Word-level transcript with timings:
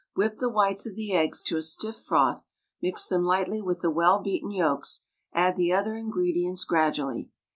Whip 0.15 0.37
the 0.37 0.49
whites 0.49 0.87
of 0.87 0.95
the 0.95 1.13
eggs 1.13 1.43
to 1.43 1.57
a 1.57 1.61
stiff 1.61 1.95
froth, 1.97 2.43
mix 2.81 3.05
them 3.07 3.23
lightly 3.23 3.61
with 3.61 3.81
the 3.81 3.91
well 3.91 4.17
beaten 4.19 4.49
yolks, 4.49 5.01
add 5.31 5.55
the 5.55 5.71
other 5.73 5.95
ingredients 5.95 6.63
gradually. 6.63 7.29